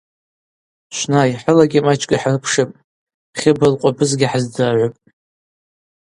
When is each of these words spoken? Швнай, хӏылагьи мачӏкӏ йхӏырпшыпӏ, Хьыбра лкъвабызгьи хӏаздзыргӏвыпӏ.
Швнай, 0.97 1.29
хӏылагьи 1.41 1.85
мачӏкӏ 1.85 2.13
йхӏырпшыпӏ, 2.15 2.77
Хьыбра 3.39 3.67
лкъвабызгьи 3.73 4.27
хӏаздзыргӏвыпӏ. 4.31 4.99